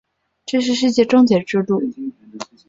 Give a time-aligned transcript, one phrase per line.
[0.47, 1.83] 这是世界终结之路。